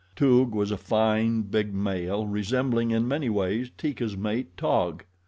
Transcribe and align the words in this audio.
Toog 0.15 0.55
was 0.55 0.71
a 0.71 0.77
fine, 0.77 1.43
big 1.43 1.75
male, 1.75 2.25
resembling 2.25 2.89
in 2.89 3.07
many 3.07 3.29
ways 3.29 3.69
Teeka's 3.77 4.17
mate, 4.17 4.57
Taug. 4.57 5.03